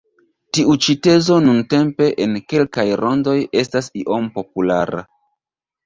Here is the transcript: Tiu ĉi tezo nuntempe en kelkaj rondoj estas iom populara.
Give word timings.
Tiu 0.57 0.71
ĉi 0.85 0.95
tezo 1.07 1.37
nuntempe 1.49 2.09
en 2.27 2.35
kelkaj 2.55 2.89
rondoj 3.05 3.39
estas 3.65 3.95
iom 4.05 4.31
populara. 4.41 5.11